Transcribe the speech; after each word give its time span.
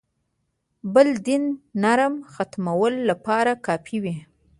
بل 0.93 1.09
دین 1.27 1.43
برم 1.83 2.13
ختمولو 2.33 2.99
لپاره 3.09 3.51
کافي 3.65 3.97
وي. 4.03 4.15